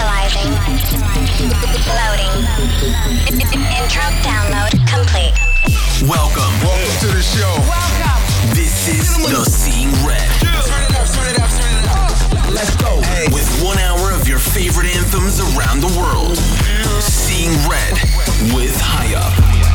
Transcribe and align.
Initializing. 0.00 0.56
Loading. 2.00 2.32
Intro 3.76 4.02
download 4.24 4.72
complete. 4.88 5.36
Welcome. 6.08 6.52
Welcome 6.64 7.00
to 7.00 7.06
the 7.08 7.20
show. 7.20 7.54
Welcome. 7.68 8.54
This 8.54 8.88
is 8.88 9.16
the 9.28 9.44
Seeing 9.44 9.92
Red. 10.06 10.30
Let's 12.50 12.76
go. 12.76 12.96
With 13.34 13.62
one 13.62 13.78
hour 13.78 14.10
of 14.12 14.26
your 14.26 14.38
favorite 14.38 14.86
anthems 14.96 15.38
around 15.38 15.80
the 15.80 15.92
world. 15.98 16.38
Seeing 17.02 17.52
Red 17.68 17.92
with 18.54 18.80
Highup. 18.80 19.69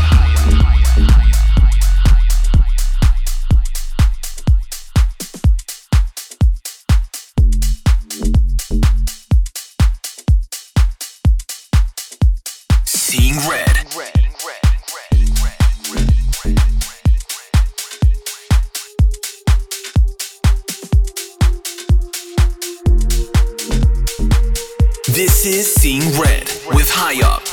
Is 25.46 25.72
Seeing 25.72 26.02
Red 26.20 26.50
with 26.74 26.90
Highup. 26.90 27.48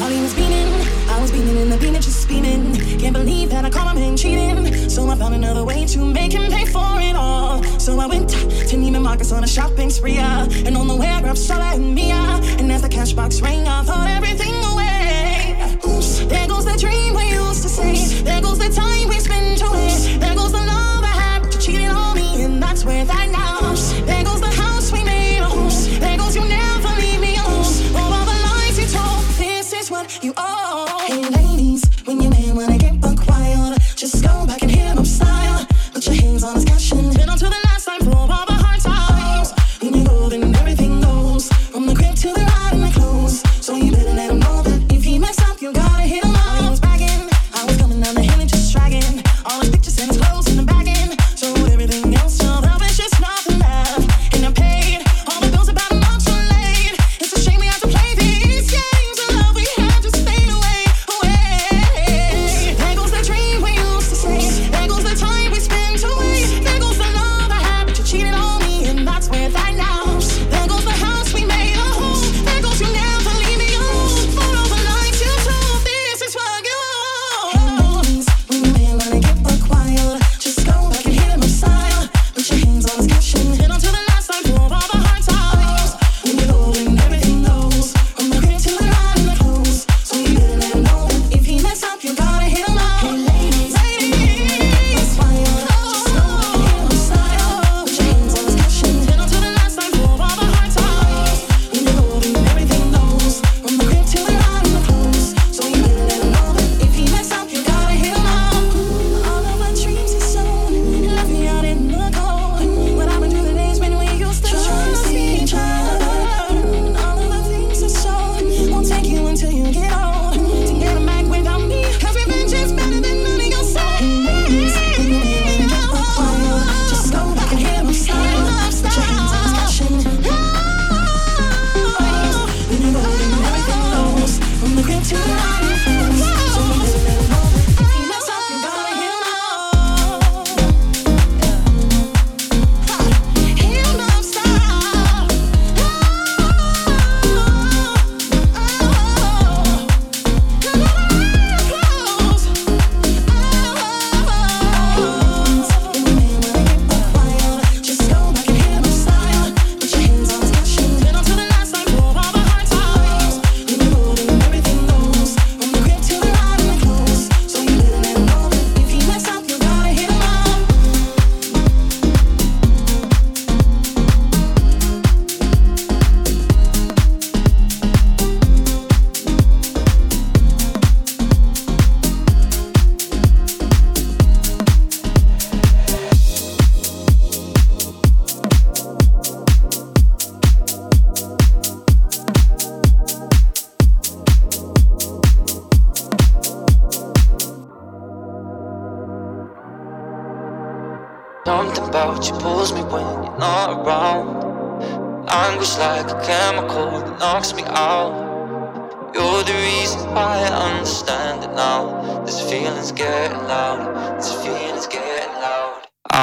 While 0.00 0.10
he 0.10 0.20
was 0.20 0.34
beaming, 0.34 0.66
I 1.08 1.20
was 1.20 1.30
beaming 1.30 1.58
and 1.58 1.70
the 1.70 1.76
beamer 1.76 2.00
just 2.00 2.28
beaming. 2.28 2.74
Can't 2.98 3.14
believe 3.14 3.50
that 3.50 3.64
I 3.64 3.70
caught 3.70 3.96
him 3.96 4.02
in 4.02 4.16
cheating. 4.16 4.90
So 4.90 5.08
I 5.08 5.14
found 5.14 5.36
another 5.36 5.64
way 5.64 5.86
to 5.86 5.98
make 6.04 6.32
him 6.32 6.50
pay 6.50 6.64
for 6.64 7.00
it 7.00 7.14
all. 7.14 7.62
So 7.78 8.00
I 8.00 8.06
went 8.06 8.30
to 8.30 8.76
Neiman 8.76 9.02
Marcus 9.02 9.30
on 9.30 9.44
a 9.44 9.46
shopping 9.46 9.90
spree. 9.90 10.16
And 10.18 10.76
on 10.76 10.88
the 10.88 10.96
way, 10.96 11.06
I 11.06 11.20
grabbed 11.20 11.38
Starla 11.38 11.76
and 11.76 11.94
Mia. 11.94 12.16
And 12.58 12.72
as 12.72 12.82
the 12.82 12.88
cash 12.88 13.12
box 13.12 13.40
rang, 13.40 13.68
I 13.68 13.84
thought 13.84 14.08
everything 14.08 14.54
away. 14.72 15.78
Oops, 15.86 16.18
there 16.26 16.48
goes 16.48 16.64
the 16.64 16.76
dream 16.76 17.14
we 17.14 17.30
used 17.30 17.62
to 17.62 17.68
say. 17.68 17.92
Oops. 17.92 18.22
There 18.22 18.40
goes 18.40 18.58
the 18.58 18.70
time 18.70 19.08
we 19.08 19.20
spent 19.20 19.62
away. 19.62 19.86
Oops. 19.86 20.18
There 20.18 20.34
goes 20.34 20.50
the 20.50 20.58
love 20.58 21.04
I 21.04 21.14
had 21.14 21.52
to 21.52 21.58
cheating 21.60 21.90
on 21.90 22.16
me. 22.16 22.42
And 22.42 22.60
that's 22.60 22.84
where 22.84 23.04
that 23.04 23.30
night. 23.30 23.41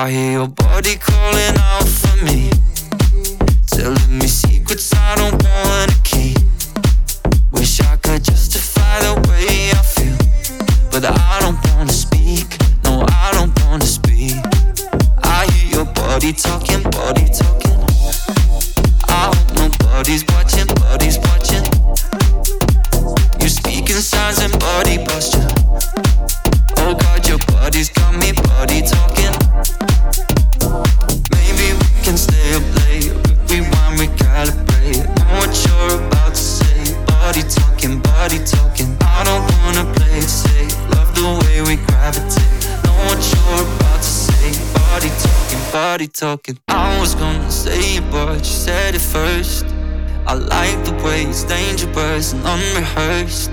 I 0.02 0.10
hear 0.12 0.32
your 0.32 0.48
body 0.48 0.96
calling 0.96 1.58
out 1.58 1.86
for 1.86 2.24
me, 2.24 2.50
telling 3.68 4.18
me 4.18 4.28
secrets 4.28 4.94
I 4.96 5.16
don't 5.18 5.44
wanna 5.44 5.94
keep. 6.06 6.38
Wish 7.52 7.82
I 7.82 7.98
could 7.98 8.24
justify 8.24 9.02
the 9.02 9.16
way 9.28 9.72
I 9.72 9.82
feel, 9.84 10.18
but 10.90 11.04
I 11.04 11.40
don't 11.42 11.60
wanna 11.76 11.92
speak. 11.92 12.48
No, 12.86 13.06
I 13.10 13.32
don't 13.34 13.52
wanna 13.66 13.86
speak. 13.86 14.38
I 15.22 15.46
hear 15.52 15.80
your 15.80 15.86
body 15.94 16.32
talking, 16.32 16.82
body 16.84 17.28
talking. 17.28 17.84
I 19.10 19.36
hope 19.36 19.54
nobody's 19.54 20.24
watching. 20.28 20.79
talking. 46.20 46.60
I 46.68 47.00
was 47.00 47.16
gonna 47.16 47.50
say 47.50 47.96
it, 47.96 48.04
but 48.12 48.40
you 48.40 48.56
said 48.66 48.94
it 48.94 49.00
first. 49.00 49.66
I 50.28 50.34
like 50.34 50.84
the 50.84 50.92
way 51.02 51.24
it's 51.24 51.46
dangerous 51.46 52.34
and 52.34 52.42
unrehearsed. 52.46 53.52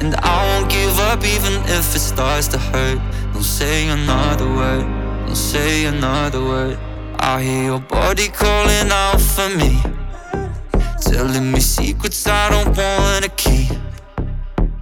And 0.00 0.14
I 0.16 0.36
won't 0.48 0.70
give 0.70 0.98
up 1.10 1.22
even 1.22 1.52
if 1.76 1.94
it 1.94 2.00
starts 2.00 2.48
to 2.48 2.58
hurt. 2.58 2.98
Don't 3.34 3.42
say 3.42 3.88
another 3.88 4.48
word, 4.48 4.86
don't 5.26 5.36
say 5.36 5.84
another 5.84 6.40
word. 6.40 6.78
I 7.18 7.42
hear 7.42 7.64
your 7.64 7.80
body 7.80 8.28
calling 8.28 8.90
out 8.90 9.20
for 9.20 9.50
me, 9.60 9.72
telling 11.02 11.52
me 11.52 11.60
secrets 11.60 12.26
I 12.26 12.48
don't 12.48 12.74
wanna 12.74 13.28
keep. 13.36 13.76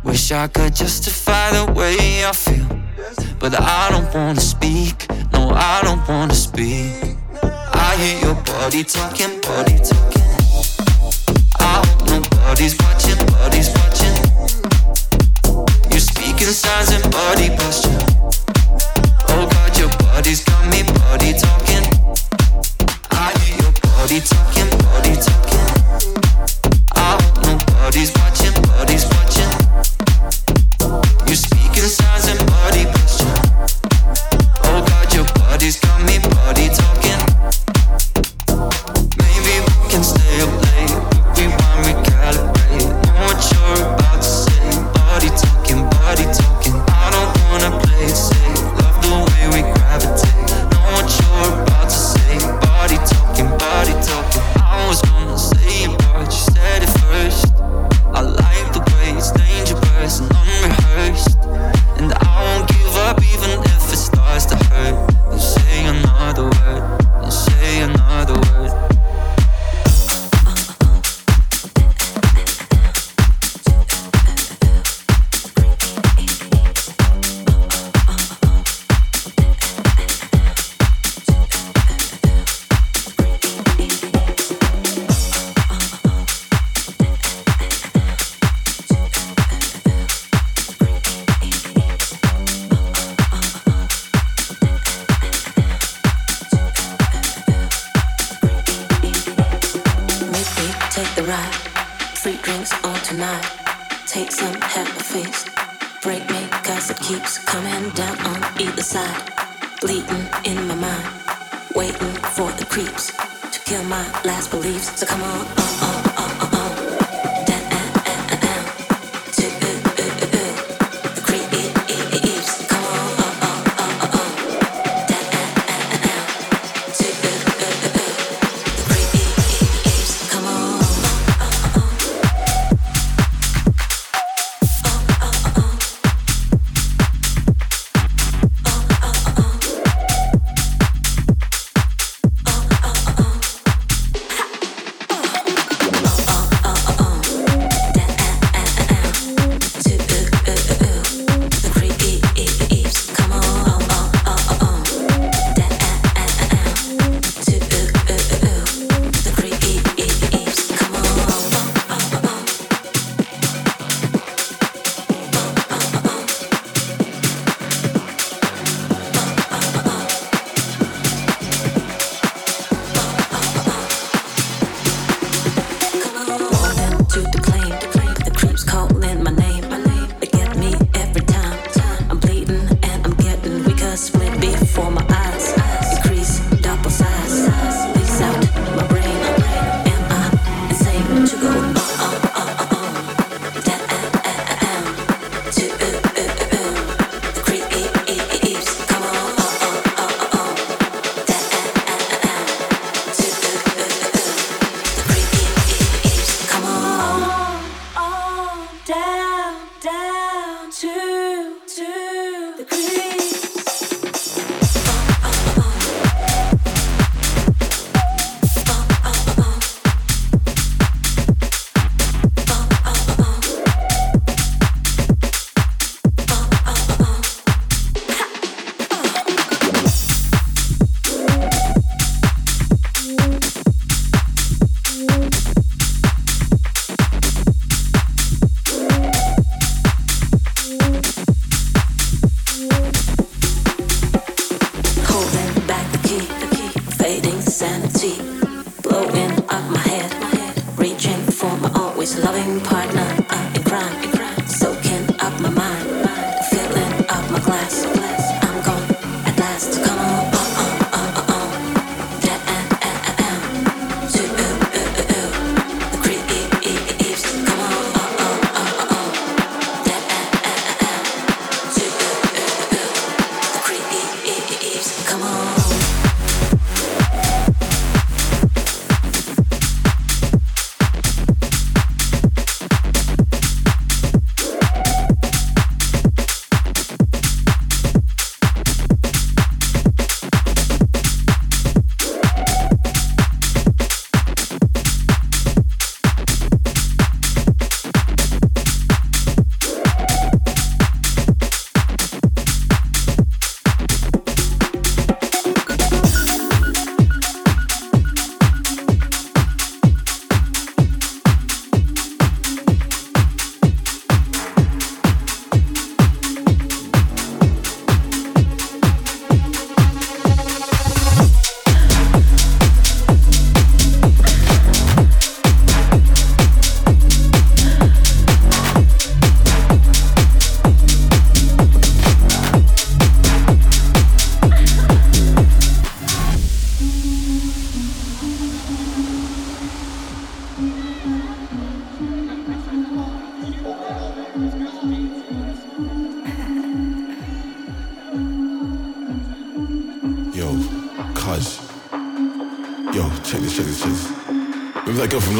Wish 0.05 0.31
I 0.31 0.47
could 0.47 0.77
justify 0.77 1.51
the 1.51 1.73
way 1.73 2.25
I 2.25 2.33
feel, 2.33 2.69
but 3.41 3.53
I 3.61 3.91
don't 3.91 4.15
wanna 4.15 4.41
speak. 4.41 5.09
No, 5.33 5.51
I 5.51 5.81
don't 5.83 6.07
wanna 6.09 6.35
speak. 6.35 7.16
I 7.89 7.95
hear 7.99 8.19
your 8.19 8.35
body 8.43 8.83
talking, 8.83 9.41
body 9.43 9.79
talking. 9.79 10.27
I 11.61 11.87
hope 11.87 12.03
nobody's 12.11 12.77
watching, 12.83 13.17
body's 13.27 13.71
watching. 13.79 14.17
You 15.93 16.01
speaking 16.01 16.53
signs 16.53 16.91
and 16.91 17.05
body 17.13 17.49
posture. 17.57 18.03
Oh 19.29 19.47
God, 19.47 19.79
your 19.79 19.89
body's 19.99 20.43
got 20.43 20.67
me, 20.67 20.83
body 20.83 21.33
talking. 21.39 21.87
I 23.13 23.33
hear 23.39 23.63
your 23.63 23.73
body 23.81 24.21
talking. 24.21 24.76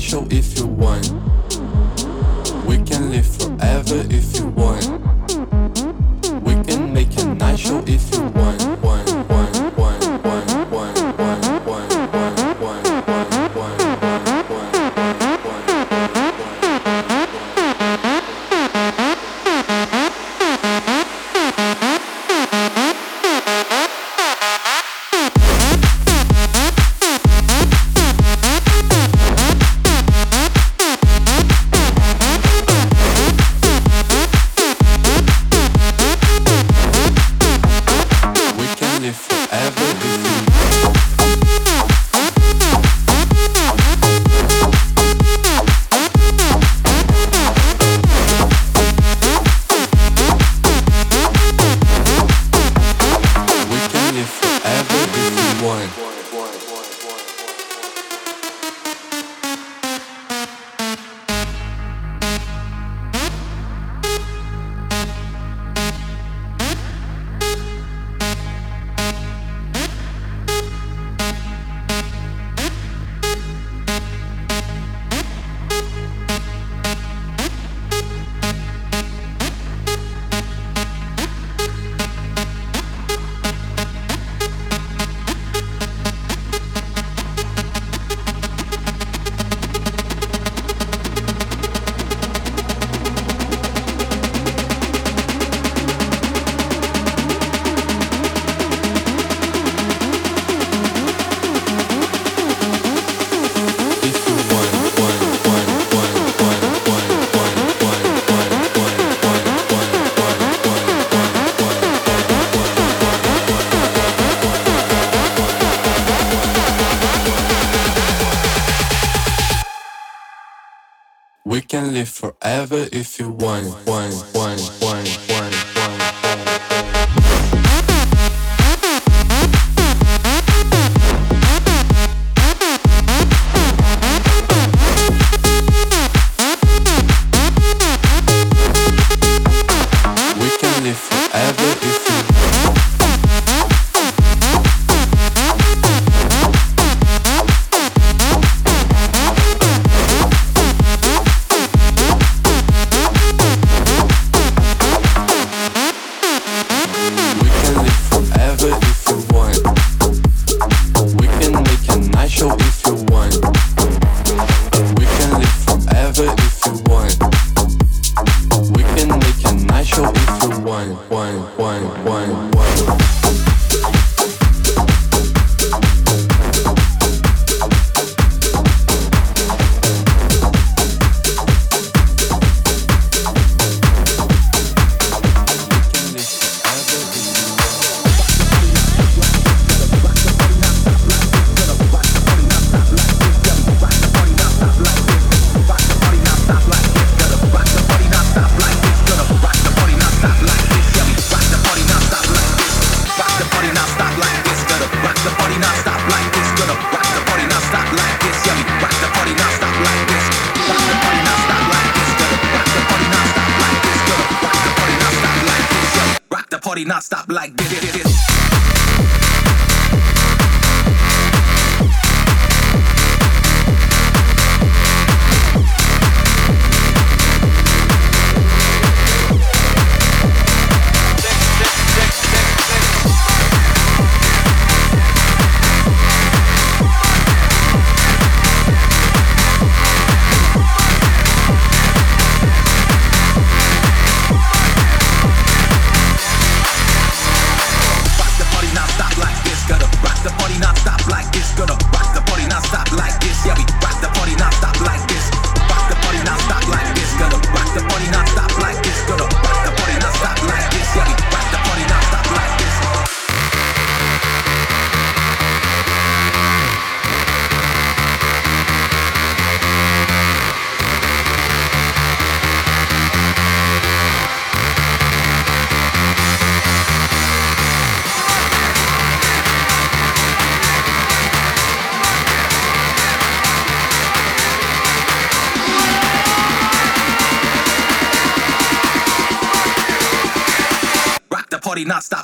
show 0.00 0.26
if 0.30 0.58
you 0.58 0.66
want. 0.66 1.12
We 2.66 2.78
can 2.78 3.10
live 3.10 3.26
forever 3.26 4.04
if 4.10 4.38
you 4.38 4.46
want. 4.48 4.86
We 6.42 6.54
can 6.64 6.92
make 6.92 7.16
a 7.18 7.24
night 7.34 7.58
show 7.58 7.82
if 7.86 8.14
you 8.14 8.22
want. 8.22 8.57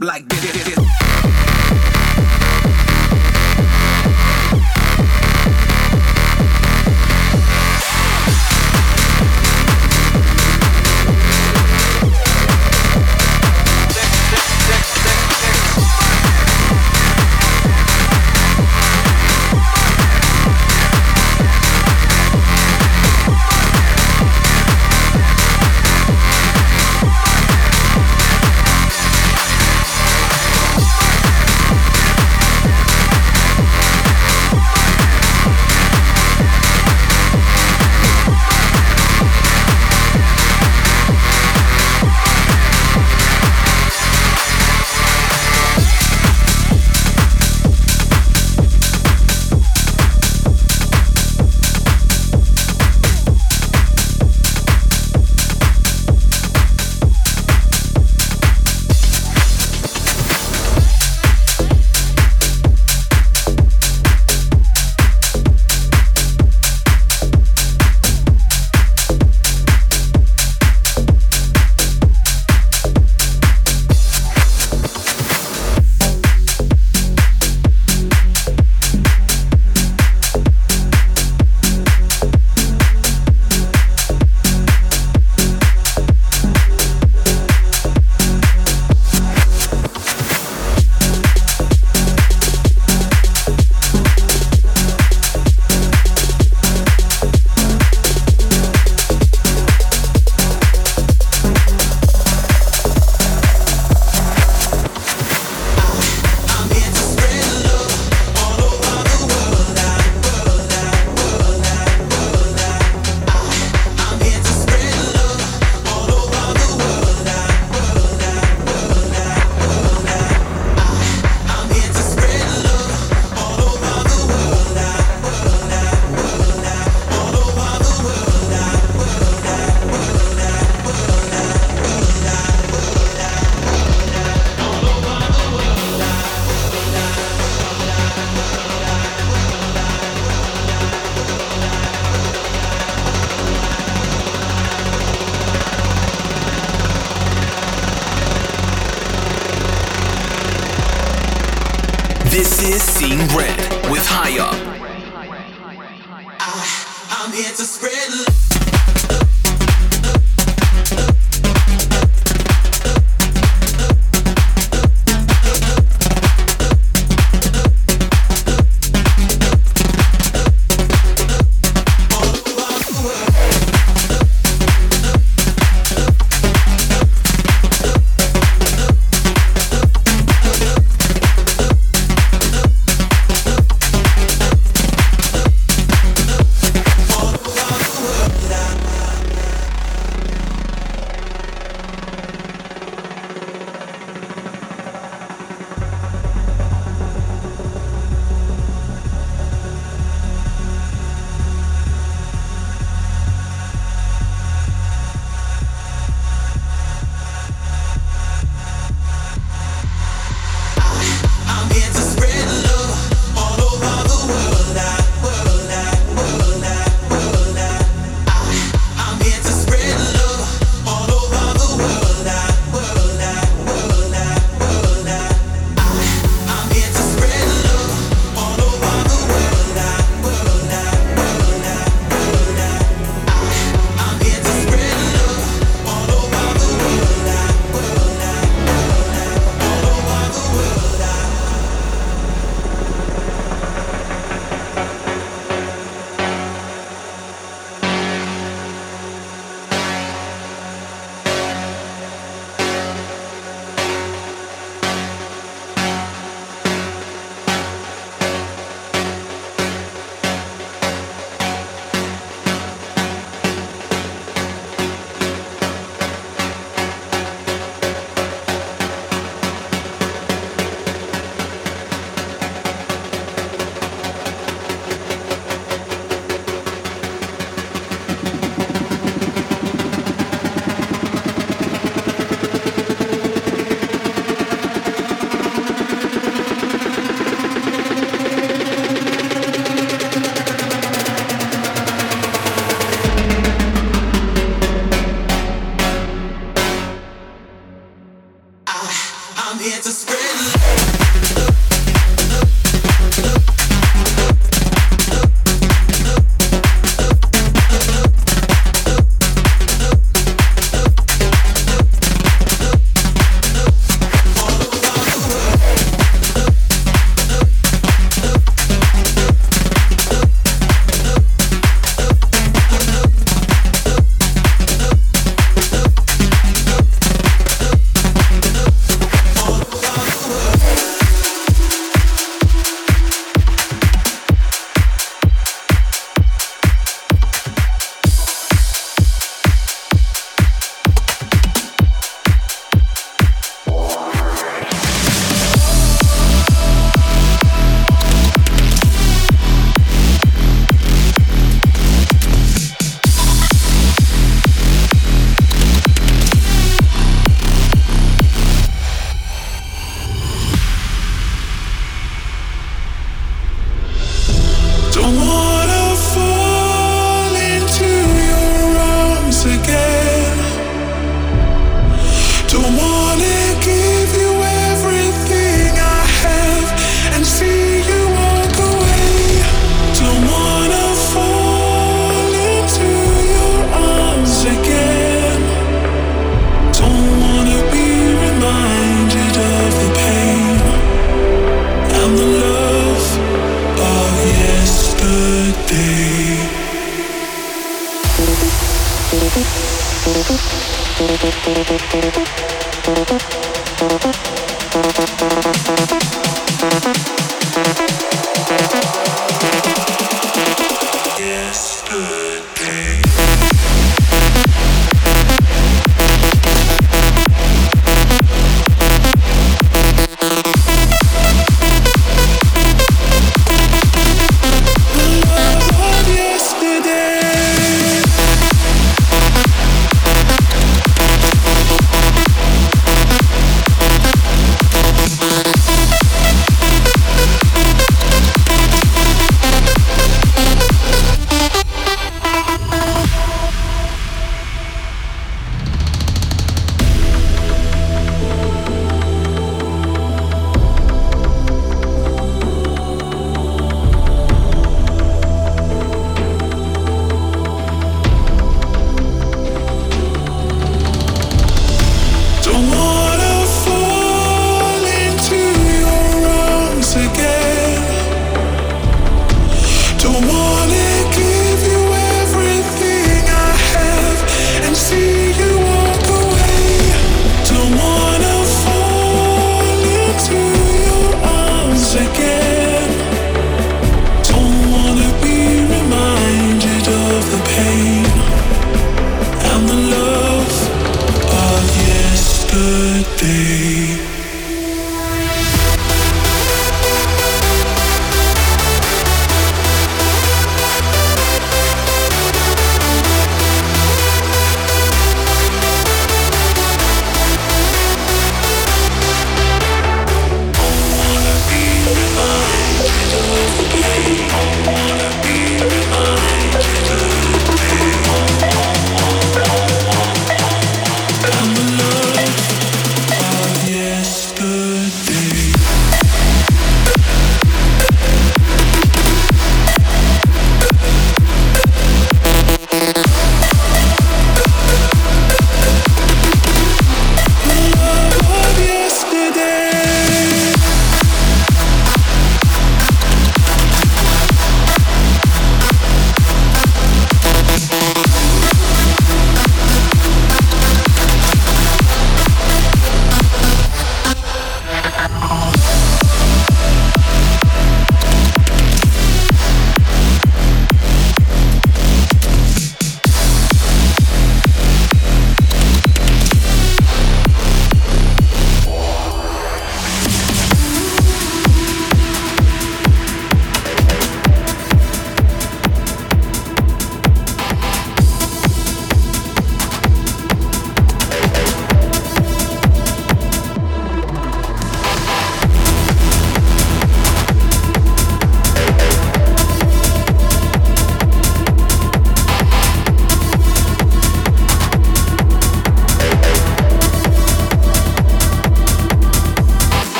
like 0.00 0.26
this. 0.28 0.59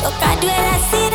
Toca 0.00 0.30
I 0.40 0.78
see. 0.90 1.09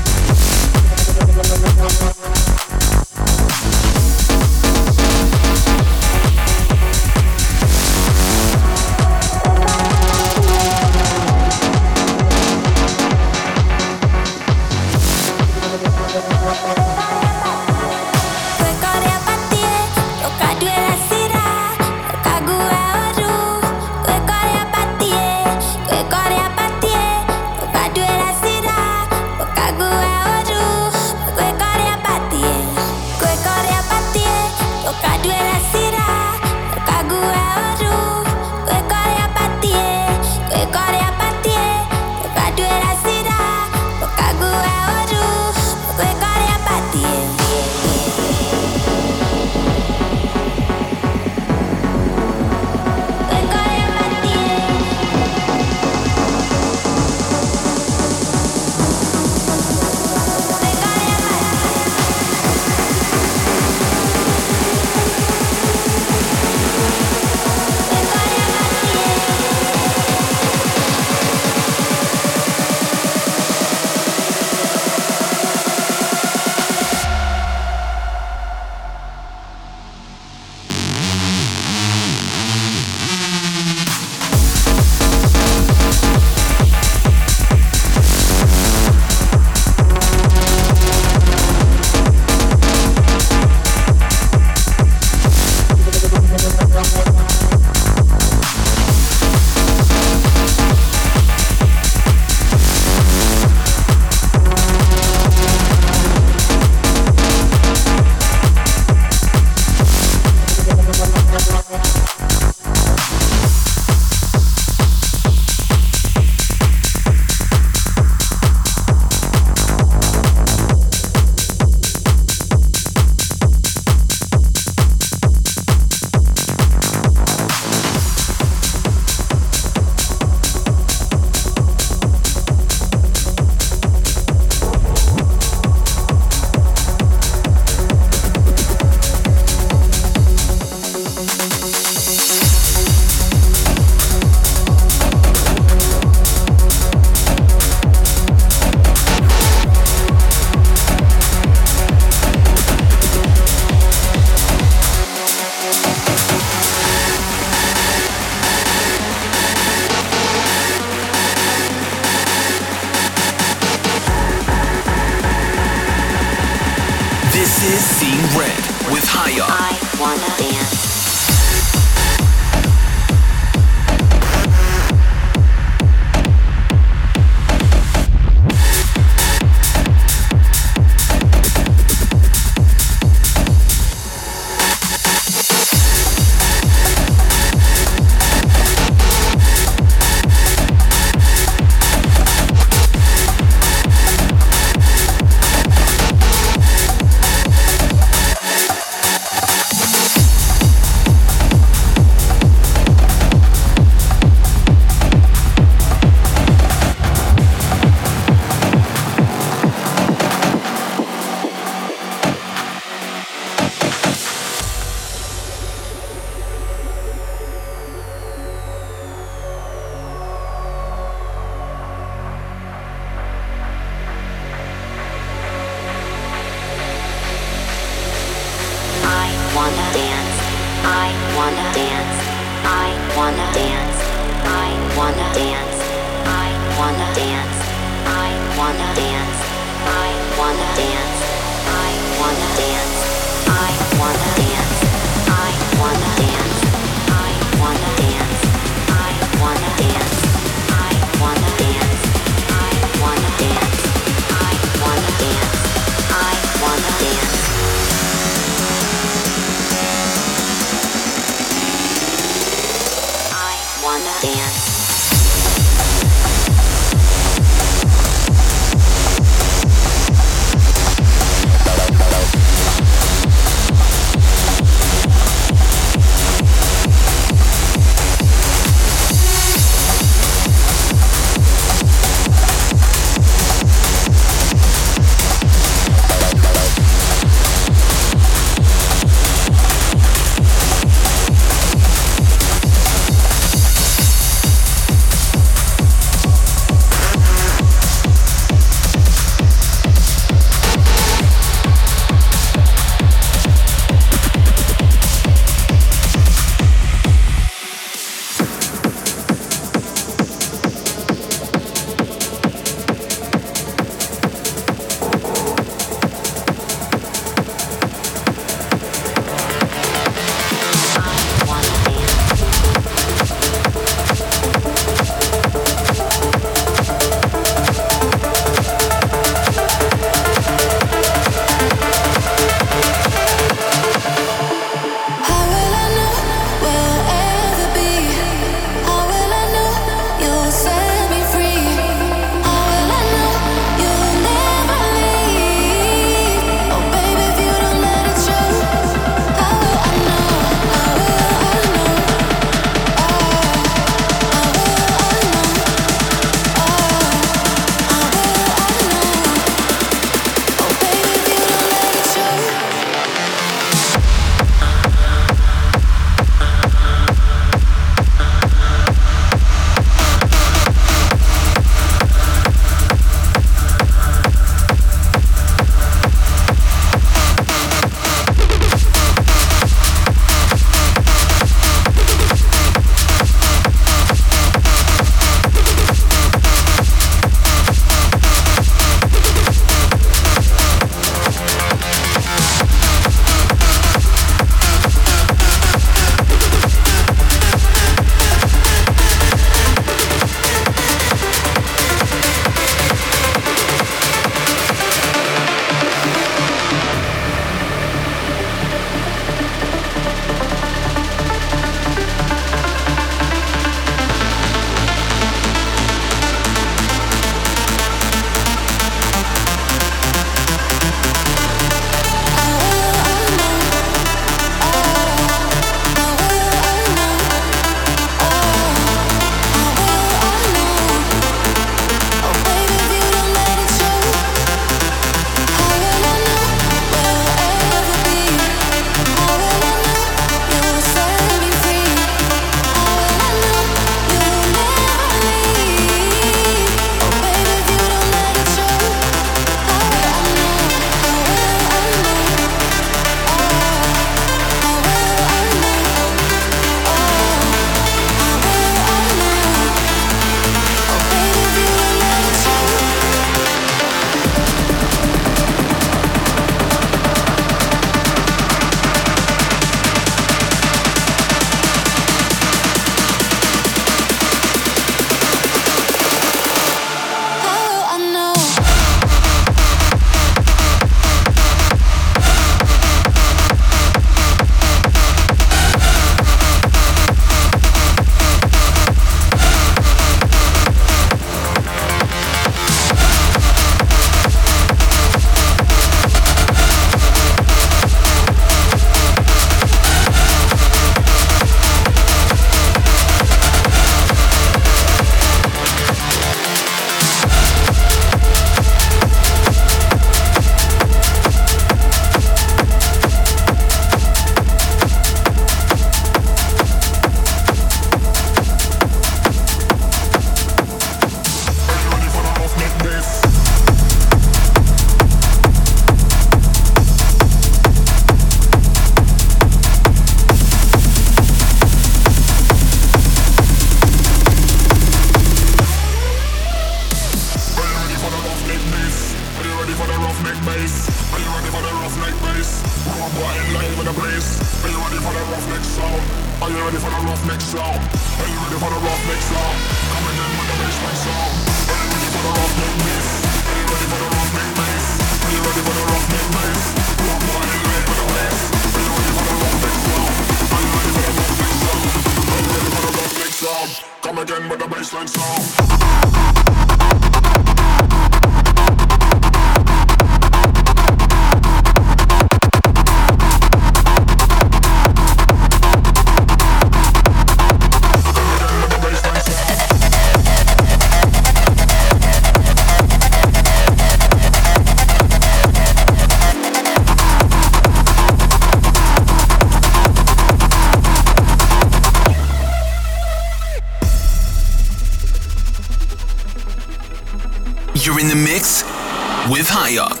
With 599.41 599.49
High 599.49 600.00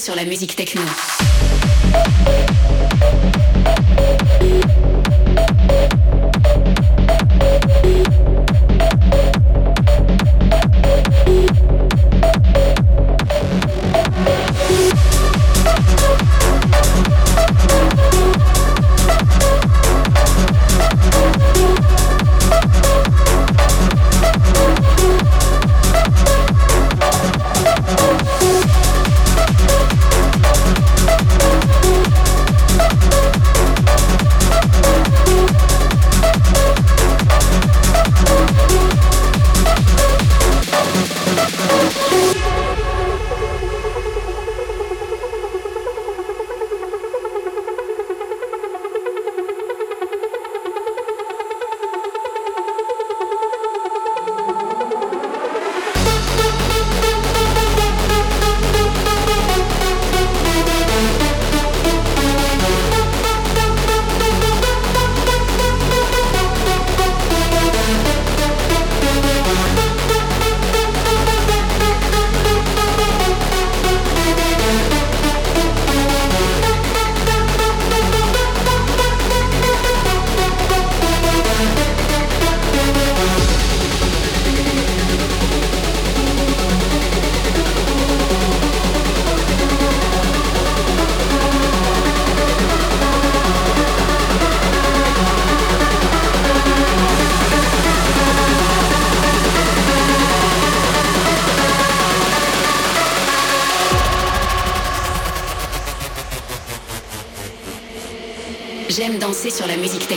sur 0.00 0.14
la 0.14 0.24
musique 0.24 0.56
techno. 0.56 0.80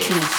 Sur 0.04 0.33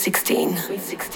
16. 0.00 0.56
Sweet 0.56 0.80
16. 0.80 1.09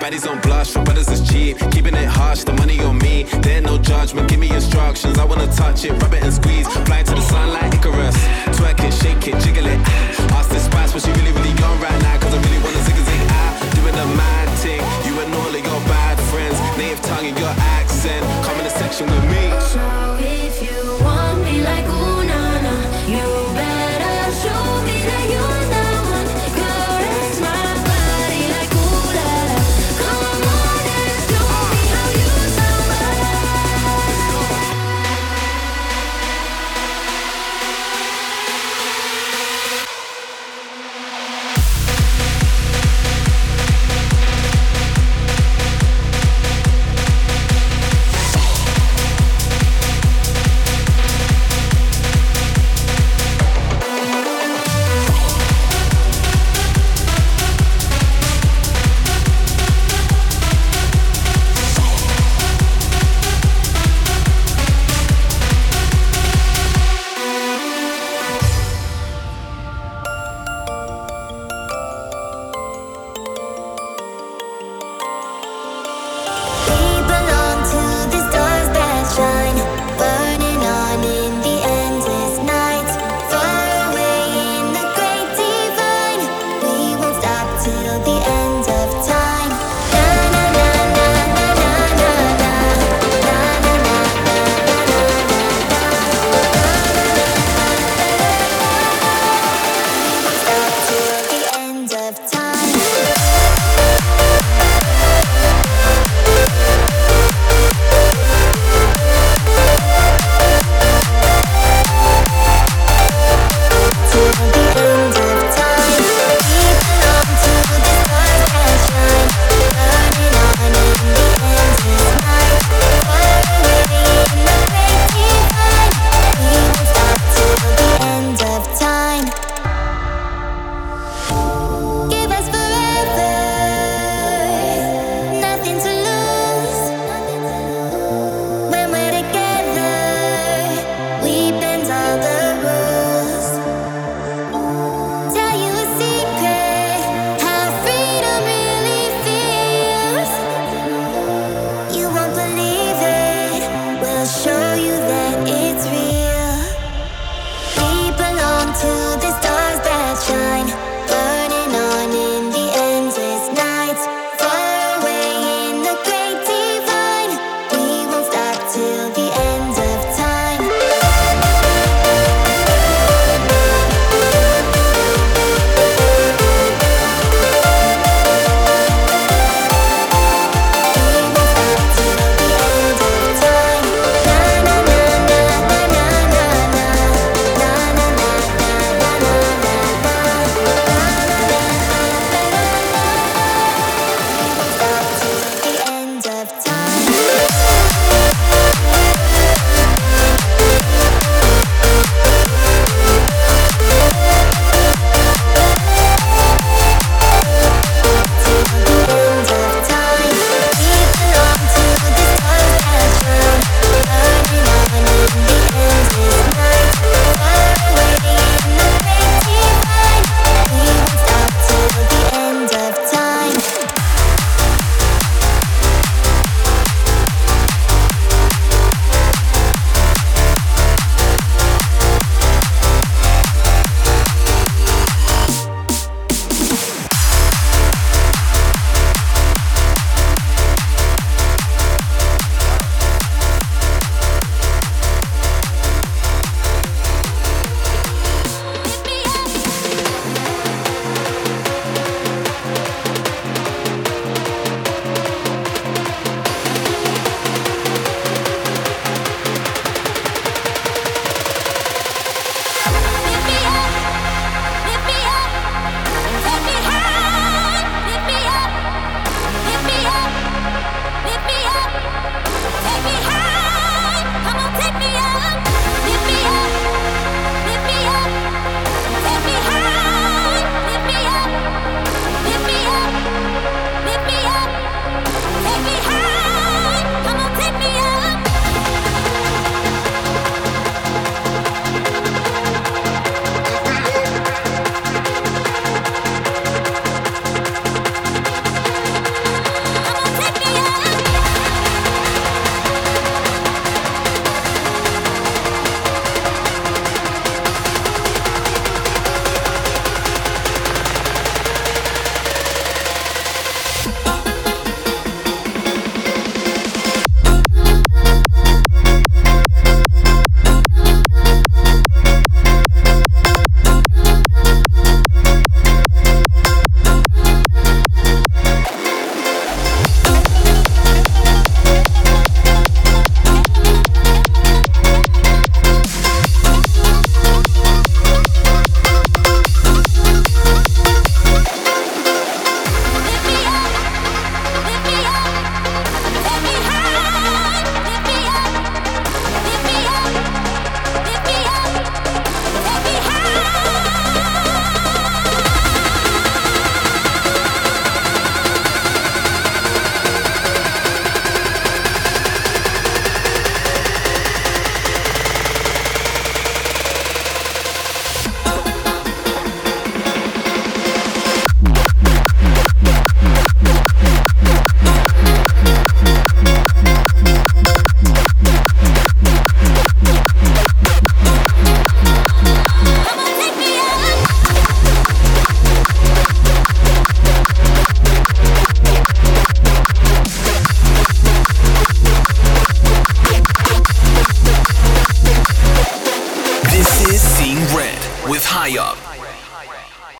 Baddies 0.00 0.28
on 0.28 0.40
blush, 0.40 0.72
for 0.72 0.82
brothers 0.82 1.08
is 1.08 1.26
cheap. 1.28 1.58
Keeping 1.70 1.94
it 1.94 2.08
harsh, 2.08 2.44
the 2.44 2.52
money 2.52 2.80
on 2.80 2.98
me. 2.98 3.24
There 3.42 3.60
no 3.60 3.78
judgment, 3.78 4.28
give 4.28 4.38
me 4.38 4.50
instructions. 4.50 5.18
I 5.18 5.24
wanna 5.24 5.46
touch 5.52 5.84
it, 5.84 5.92
rub 6.02 6.12
it 6.12 6.22
and 6.22 6.32
squeeze. 6.32 6.66
Fly 6.86 7.02
to 7.02 7.14
the 7.14 7.20
sun 7.20 7.52
like 7.52 7.74
Icarus. 7.74 8.16
Twerk 8.56 8.80
it, 8.84 8.92
shake 8.92 9.26
it, 9.28 9.40
jiggle 9.42 9.66
it. 9.66 9.78
Ask 10.32 10.50
this 10.50 10.64
spice 10.64 10.92
but 10.92 11.02
she 11.02 11.10
really, 11.12 11.32
really 11.32 11.54
gone 11.54 11.80
right 11.80 12.00
now. 12.02 12.18
Cause 12.18 12.34
I 12.34 12.38
really 12.42 12.60
wanna 12.64 12.82
zig 12.84 12.96
zig 12.96 13.22
out. 13.40 13.54
Doing 13.76 13.94
the 13.94 14.06
mad 14.16 14.48
thing. 14.62 14.82
You 15.06 15.20
and 15.20 15.34
all 15.34 15.54
of 15.54 15.64
your 15.68 15.80
bad 15.88 16.18
friends. 16.30 16.58
Native 16.76 17.00
tongue 17.02 17.26
and 17.26 17.38
your 17.38 17.54
accent. 17.78 18.22
Come 18.44 18.58
in 18.58 18.64
the 18.64 18.70
section 18.70 19.06
with 19.06 19.24
me. 19.30 20.03